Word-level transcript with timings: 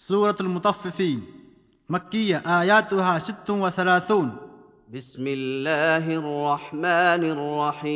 سورة 0.00 0.36
المطففين 0.40 1.22
مكية 1.88 2.42
آياتها 2.60 3.18
ست 3.18 3.50
وثلاثون 3.50 4.36
بسم 4.94 5.24
الله 5.26 6.14
الرحمن 6.14 7.24
الرحيم 7.34 7.88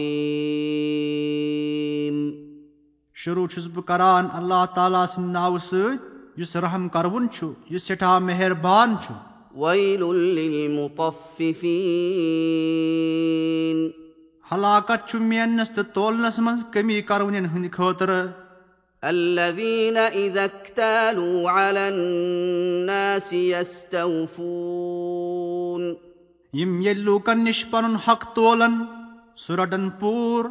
شروع 3.15 3.47
چھُس 3.47 3.67
بہٕ 3.75 3.85
کران 3.87 4.25
اللہ 4.33 4.65
تعالیٰ 4.75 5.07
سٕنٛدِ 5.07 5.33
ناوٕ 5.33 5.59
سۭتۍ 5.59 5.97
یُس 6.41 6.57
رحم 6.57 6.89
کروُن 6.89 7.25
چھُ 7.31 7.47
یُس 7.71 7.83
سٮ۪ٹھاہ 7.83 8.19
مہربان 8.19 8.89
چھُ 9.03 9.09
ويل 9.63 10.03
للمطففين 10.37 11.51
ہلاکت 14.53 15.01
چھُ 15.09 15.15
میننس 15.21 15.71
تہٕ 15.75 15.93
تولنس 15.95 16.37
منٛز 16.39 16.61
کٔمی 16.73 17.01
کرونٮ۪ن 17.01 17.47
ہٕنٛدِ 17.47 17.69
خٲطرٕ 17.73 18.42
الذين 19.11 19.97
إذا 19.97 20.45
اكتالوا 20.45 21.51
على 21.51 21.89
الناس 21.89 23.33
يستوفون. 23.33 25.95
ییٚلہِ 26.53 26.97
لوٗکن 26.97 27.45
نِش 27.45 27.65
پنُن 27.71 27.97
حق 27.97 28.35
تولن 28.35 28.85
سُہ 29.37 29.55
رٹن 29.55 29.91
پوٗر. 29.91 30.47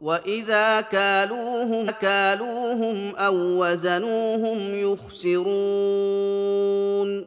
وإذا 0.00 0.80
كالوهم 0.90 1.86
كالوهم 2.00 3.18
أو 3.18 3.36
وزنوهم 3.36 4.74
يخسرون. 4.74 7.22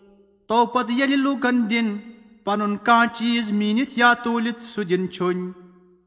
تو 0.47 0.65
پتہٕ 0.65 0.97
ییٚلہِ 0.97 1.17
لوٗکن 1.17 1.69
دِن 1.69 1.97
پنُن 2.43 2.77
کانٛہہ 2.77 3.15
چیٖز 3.15 3.51
میٖنِتھ 3.51 3.91
یا 3.95 4.13
توٗلِتھ 4.13 4.61
سُہ 4.61 4.83
دِن 4.83 5.07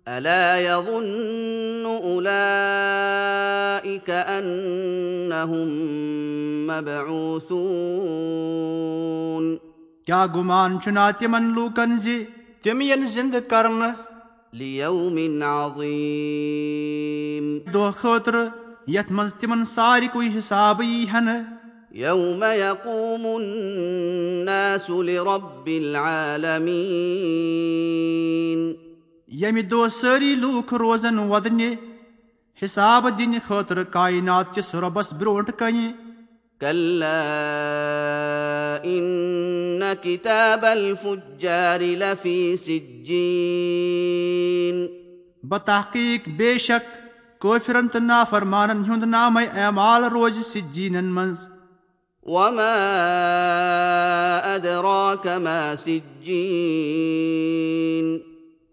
چھوٚنۍ 0.07 0.09
ألا 0.09 0.59
يظن 0.59 1.87
أولئك 1.87 4.11
أنهم 4.11 5.69
مبعوثون 6.67 7.57
کیٛاہ 10.07 10.27
گُمان 10.35 10.71
چھُنا 10.83 11.07
تِمن 11.19 11.45
لوٗکن 11.55 11.91
زِ 12.03 12.05
تِم 12.63 12.79
یِن 12.81 13.03
زِنٛدٕ 13.07 13.41
کرنہٕ 13.51 13.95
ليوم 14.53 15.43
عظيم 15.43 17.47
دۄہ 17.75 17.91
خٲطرٕ 18.01 18.47
یتھ 18.95 19.13
منٛز 19.13 19.33
تِمن 19.41 19.61
سارِکُے 19.75 20.27
حِسابہٕ 20.39 20.87
یی 20.87 21.05
يوم 22.01 22.43
يقوم 22.57 23.25
الناس 23.27 24.91
لرب 24.91 25.67
العالمين 25.67 26.67
ییٚمہِ 29.29 29.63
دۄہ 29.71 29.89
سٲری 30.01 30.35
لوٗکھ 30.35 30.75
روزن 30.81 31.19
وۄدنہِ 31.19 31.75
حِساب 32.63 33.03
دِنہِ 33.19 33.39
خٲطرٕ 33.47 33.85
کاینات 33.93 34.47
کِس 34.55 34.69
رۄبس 34.75 35.09
برونٛٹھ 35.13 35.51
کنہِ 35.59 35.87
كلا 36.61 37.23
إن 38.85 39.83
كتاب 40.03 40.65
الفجار 40.65 41.81
لفي 41.81 42.57
سجين 42.57 43.17
بتحقیٖق 45.49 46.29
بے 46.37 46.53
شک 46.59 46.85
کٲفرن 47.41 47.87
تہٕ 47.89 48.03
نافرمانن 48.03 48.81
ہُنٛد 48.89 49.05
نامے 49.09 49.45
اعمال 49.65 50.01
روزِ 50.13 50.37
سجیٖنن 50.45 51.09
منٛز 51.19 51.41
وما 52.27 52.77
أدراك 54.55 55.27
ما 55.27 55.61
سجين 55.79 56.27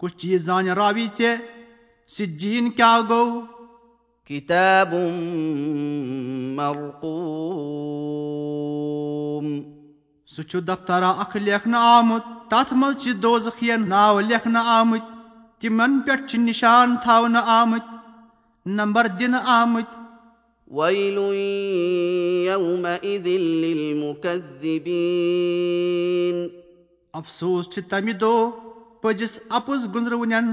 کُس 0.03 0.13
چیٖز 0.21 0.41
زانہِ 0.45 0.71
راوی 0.77 1.05
ژےٚ 1.17 1.35
سجیٖن 2.15 2.65
کیٛاہ 2.77 3.01
گوٚو 3.09 3.27
كتاب 4.29 4.91
مرقوم 6.57 7.05
سُہ 10.33 10.41
چھُ 10.49 10.55
دفترا 10.67 11.11
اکھ 11.23 11.35
لیکھنہٕ 11.45 11.83
آمُت 11.97 12.23
تتھ 12.49 12.73
منٛز 12.79 12.95
چھِ 13.03 13.07
دوزخین 13.23 13.81
ناو 13.89 14.15
لیکھنہٕ 14.19 14.65
آمٕتۍ 14.79 15.07
تِمن 15.59 15.91
پٮ۪ٹھ 16.05 16.23
چھِ 16.29 16.33
نِشان 16.47 16.87
تھاونہٕ 17.03 17.45
آمٕتۍ 17.59 17.91
نمبر 18.79 19.03
دِنہٕ 19.19 19.41
آمٕتۍ 19.59 19.95
ويل 20.77 21.17
يومئذ 22.49 23.25
للمكذبين 23.63 24.67
افسوس 27.19 27.63
چھِ 27.73 27.77
تمہِ 27.89 28.13
دۄہ 28.21 28.72
پٔزِس 29.03 29.39
اَپُز 29.49 29.81
گُزرونٮ۪ن 29.95 30.45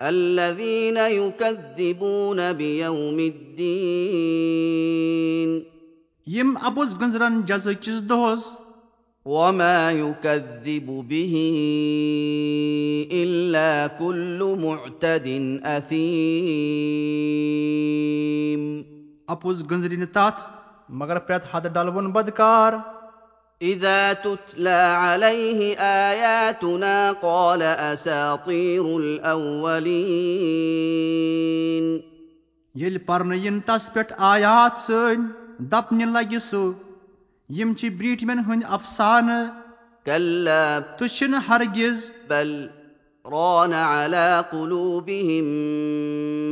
الذين 0.00 0.96
يكذبون 0.96 2.40
بيوم 2.52 3.18
الدين. 3.18 4.48
یِم 6.26 6.50
اَپُز 6.62 6.96
گٔنٛزرن 7.00 7.34
وما 9.24 9.90
يكذب 9.92 10.88
به 11.08 11.34
الا 13.12 13.72
كل 13.98 14.40
معتد 14.60 15.26
اثيم 15.64 16.22
اَپُز 19.26 19.62
گٔنٛزرِ 19.70 19.92
نہٕ 19.96 20.12
تتھ 20.12 20.40
مگر 20.88 21.18
پرٛٮ۪تھ 21.18 21.46
حدٕ 21.52 21.68
ڈلوُن 21.74 22.06
بدکار 22.12 22.72
اذا 23.62 24.12
تتلى 24.12 24.70
عليه 24.70 25.76
اياتنا 25.80 27.12
قال 27.12 27.62
اساطير 27.62 28.84
الاولين 28.84 29.88
ییٚلہِ 32.74 32.98
پرنہٕ 33.06 33.38
یِن 33.44 33.60
تس 33.66 33.84
پٮ۪ٹھ 33.92 34.12
آیات 34.18 34.74
سٲنۍ 34.86 35.22
دپنہِ 35.72 36.04
لگہِ 36.12 36.38
سُہ 36.50 36.64
یِم 37.58 37.70
چھِ 37.74 37.84
برٛیٖٹھمٮ۪ن 37.98 38.38
ہٕنٛدۍ 38.38 38.68
افسانہٕ 38.68 39.44
كلا. 40.04 40.64
تہٕ 40.98 41.08
چھِنہٕ 41.14 41.42
ہرگِز 41.48 41.98
بل 42.28 42.50
ران 43.24 43.72
على 43.72 44.28
قلوبهم 44.50 45.46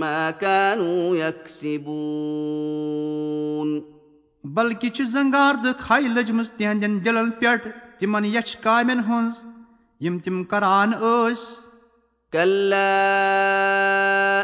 ما 0.01 0.31
كانوا 0.31 1.17
يكسبون 1.17 1.97
بلکہِ 4.55 4.91
چھِ 4.95 5.05
زنگاردٕ 5.13 5.73
کھے 5.79 6.01
لٔجمٕژ 6.09 6.49
تِہنٛدٮ۪ن 6.57 7.05
دِلن 7.05 7.31
پٮ۪ٹھ 7.39 7.69
تِمن 7.99 8.25
یچھ 8.25 8.57
کامٮ۪ن 8.63 9.01
ہٕنٛز 9.09 9.45
یِم 10.05 10.19
تِم 10.25 10.37
کران 10.51 10.91
ٲسۍ 11.01 11.67
كلا 12.33 12.97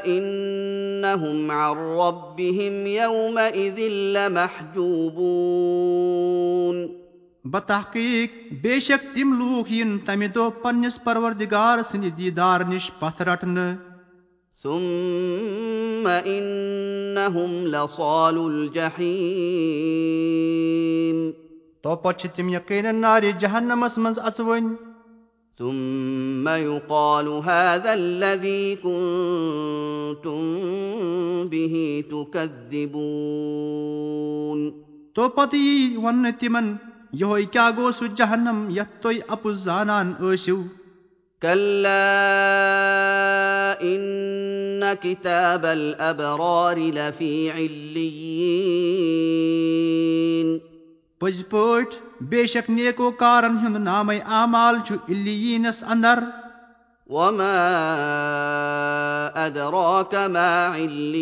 انهم 0.07 1.51
عن 1.51 1.77
ربهم 2.01 2.87
يومئذ 2.87 3.79
لمحجوبون 4.17 5.23
بتحقیٖق 7.55 8.31
بے 8.62 8.75
شک 8.89 9.03
تِم 9.15 9.29
لوٗکھ 9.39 9.71
یِن 9.73 9.91
تمہِ 10.05 10.29
دۄہ 10.35 10.51
پننِس 10.62 10.97
پروردِگار 11.05 11.83
سٕنٛدِ 11.83 12.07
دیٖدار 12.19 12.61
نِش 12.69 12.85
پتھ 12.99 13.21
رٹنہٕ 13.23 13.92
ثم 14.62 16.06
انهم 16.06 17.67
لصال 17.67 18.39
الجحيم. 18.39 21.31
تو 21.83 21.97
پتہٕ 21.97 22.19
چھِ 22.19 22.28
تِم 22.37 22.49
یقیٖنن 22.49 22.97
نارِ 22.97 23.31
جہنمس 23.39 23.99
منٛز 23.99 24.19
اژوٕنۍ 24.19 24.75
ثم 25.59 26.49
يقال 26.49 27.28
هذا 27.28 27.93
الذي 27.93 28.75
كنتم 28.83 30.43
به 31.50 32.03
تكذبون. 32.11 34.71
تو 35.15 35.29
پتہٕ 35.29 35.55
یی 35.55 35.97
وننہٕ 35.97 36.39
تِمن 36.39 36.77
یِہوے 37.12 37.43
کیٛاہ 37.43 37.71
گوٚو 37.77 37.91
سُہ 37.91 38.05
جہنم 38.17 38.71
یتھ 38.71 39.03
تُہۍ 39.03 39.19
اَپُز 39.29 39.65
زانان 39.65 40.12
ٲسِو 40.21 40.62
كلا 41.41 43.42
ان 44.93 44.99
كتاب 45.03 45.67
الابرار 45.67 46.79
لفي 46.79 47.51
عليين. 47.51 48.13
پٔزۍ 51.19 51.43
پٲٹھۍ 51.50 51.97
بے 52.31 52.43
شک 52.53 52.67
نیکو 52.71 53.09
کارن 53.19 53.55
ہُنٛد 53.62 53.81
نامے 53.85 54.19
اعمال 54.39 54.75
چھُ 54.87 54.93
اِلیٖنس 55.09 55.79
انٛدر 55.85 56.19
وما 57.06 57.59
ادراك 59.44 60.12
ما 60.15 60.53
عليون 60.75 61.21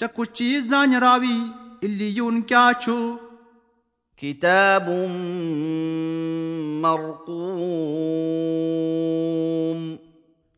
ژےٚ 0.00 0.12
کُس 0.16 0.28
چیٖز 0.32 0.62
زانہِ 0.70 0.96
راوی 1.02 1.38
اِلیٖن 1.80 2.36
کیٛاہ 2.42 2.72
چھُ 2.80 2.92
كتاب 4.22 4.86
مرقوم 6.82 7.66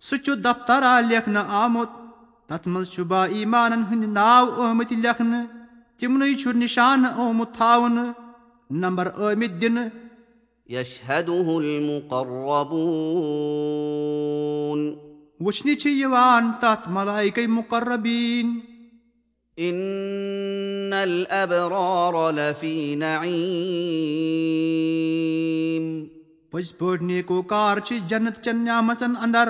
سُہ 0.08 0.16
چھُ 0.24 0.32
دفترا 0.44 0.94
لیکھنہٕ 1.08 1.44
آمُت 1.62 1.90
تتھ 2.48 2.66
منٛز 2.68 2.86
چھُ 2.92 3.00
با 3.10 3.20
ایمانن 3.36 3.82
ہٕنٛدۍ 3.88 4.10
ناو 4.18 4.44
ٲمٕتۍ 4.56 4.96
لیکھنہٕ 5.04 5.44
تِمنٕے 5.98 6.34
چھُ 6.40 6.46
نِشانہٕ 6.62 7.12
آمُت 7.24 7.50
تھاونہٕ 7.56 8.08
نمبر 8.82 9.06
ٲمٕتۍ 9.16 9.58
دِنہٕ 9.60 9.86
يشهده 10.68 11.48
المقربون 11.58 12.40
وٕچھنہِ 15.44 15.72
چھِ 15.80 15.86
یِوان 16.00 16.42
تتھ 16.60 16.84
ملایکے 16.96 17.44
مُقربیٖن 17.58 18.48
لفي 22.38 22.76
نعيم 22.96 23.26
پٔزۍ 26.50 26.72
پٲٹھۍ 26.78 27.04
نیکو 27.06 27.38
کار 27.52 27.74
چھِ 27.86 27.92
جنت 28.08 28.36
چٮ۪ن 28.44 28.58
نعمژن 28.64 29.12
انٛدر 29.22 29.48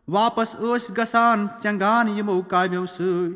واپس 0.08 0.54
ٲسۍ 0.60 0.92
گژھان 0.96 1.46
چنگان 1.62 2.08
یِمو 2.18 2.40
کامیو 2.48 2.86
سۭتۍ 2.86 3.32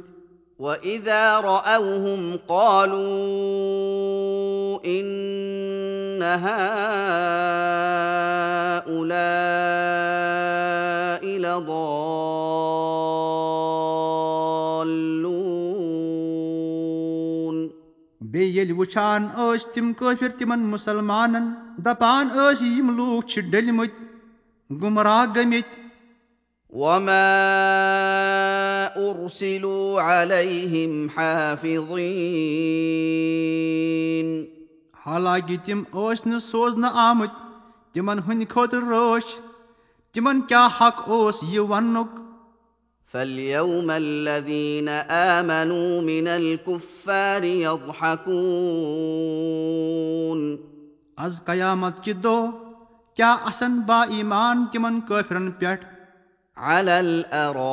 واذا 0.58 1.40
راوهم 1.44 2.36
قالوا 2.46 3.02
ان 4.84 6.22
هؤلاء 6.22 6.66
لضالون 11.44 11.66
بیٚیہِ 18.20 18.56
ییٚلہِ 18.56 18.76
وٕچھان 18.78 19.20
ٲسۍ 19.36 19.72
تِم 19.74 19.86
کٲفِر 19.98 20.30
تِمن 20.38 20.60
مُسلمانن 20.74 21.46
دپان 21.84 22.24
ٲسۍ 22.28 22.68
یِم 22.76 22.88
لوٗکھ 22.96 23.26
چھِ 23.26 23.36
ڈٔلۍمٕتۍ 23.50 23.96
گُمراہ 24.82 25.24
گٔمٕتۍ 25.36 25.85
وما 26.70 27.30
ارسلوا 28.96 30.00
عليهم 30.00 31.08
حافظين 31.10 31.76
حالانکہِ 35.04 35.56
تِم 35.64 35.82
ٲسۍ 35.92 36.26
نہٕ 36.26 36.40
سوزنہٕ 36.40 36.92
آمٕتۍ 36.94 37.34
تِمن 37.92 38.18
ہٕنٛدِ 38.18 38.48
خٲطرٕ 38.48 38.88
رٲچھ 38.90 39.30
تِمن 40.12 40.36
کیٛاہ 40.48 40.70
حق 40.80 40.96
اوس 41.08 41.36
یہِ 41.42 41.62
وننُک؟ 41.70 42.10
فاليوم 43.14 43.90
الذين 43.90 44.88
امنوا 45.08 46.00
من 46.02 46.28
الكفار 46.28 47.42
يضحكون 47.44 48.16
آز 51.16 51.34
قیامت 51.44 51.94
کہِ 52.04 52.12
دۄہ 52.24 52.50
کیٛاہ 53.16 53.36
آسن 53.48 53.72
با 53.86 54.00
ایمان 54.16 54.56
تِمن 54.72 54.94
کٲفرن 55.08 55.46
پٮ۪ٹھ 55.50 55.84
على 56.56 57.00
الارائك 57.00 57.66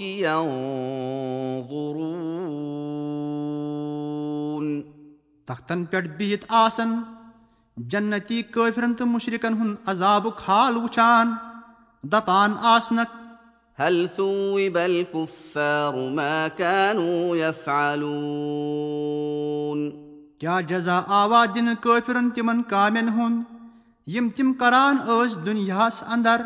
ينظرون 0.00 0.40
تختن 5.46 5.84
پٮ۪ٹھ 5.84 6.08
بِہِتھ 6.16 6.44
آسن 6.48 6.90
جنتی 7.76 8.38
کٲفرن 8.42 8.94
تہٕ 8.94 9.06
مُشرِقن 9.06 9.54
ہُنٛد 9.60 9.76
عذابُک 9.90 10.36
حال 10.48 10.74
وٕچھان 10.76 11.26
دپان 12.12 12.50
آسنکھ 12.72 13.12
هل 13.78 13.96
ثوب 14.16 14.76
الكفار 14.78 15.94
ما 16.16 16.36
كانوا 16.56 17.36
يفعلون 17.36 18.10
کیٛاہ 20.38 20.60
جزا 20.68 20.98
آوا 21.20 21.42
دِنہٕ 21.54 21.76
کٲفرن 21.82 22.26
تِمن 22.34 22.58
کامٮ۪ن 22.62 23.08
ہُنٛد 23.08 23.49
یِم 24.14 24.28
تِم 24.36 24.52
کران 24.60 24.96
ٲسۍ 25.06 25.44
دُنیاہس 25.46 26.02
انٛدر 26.06 26.40